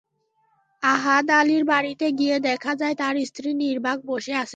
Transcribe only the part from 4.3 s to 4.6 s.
আছেন।